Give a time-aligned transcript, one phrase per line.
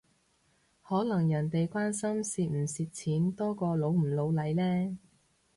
[0.81, 4.97] 可能人哋關心蝕唔蝕錢多過老唔老嚟呢？